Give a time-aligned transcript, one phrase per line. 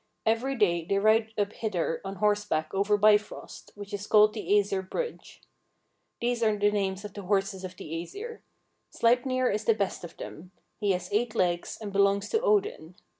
[0.25, 4.89] Every day they ride up hither on horseback over Bifrost, which is called the Æsir
[4.89, 5.41] Bridge.
[6.19, 8.39] These are the names of the horses of the Æsir.
[8.89, 12.95] Sleipnir is the best of them; he has eight legs, and belongs to Odin.